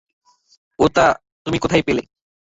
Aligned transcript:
ওটা 0.79 1.05
তুমি 1.45 1.57
কোথায় 1.59 1.83
পেলে? 1.87 2.03